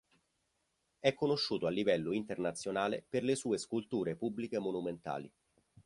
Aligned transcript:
È 0.97 1.13
conosciuto 1.13 1.67
a 1.67 1.69
livello 1.69 2.11
internazionale 2.11 3.05
per 3.07 3.21
le 3.21 3.35
sue 3.35 3.59
sculture 3.59 4.15
pubbliche 4.15 4.57
monumentali. 4.57 5.31